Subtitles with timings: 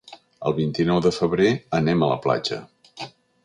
[0.49, 1.51] El vint-i-nou de febrer
[1.81, 2.61] anem a la platja.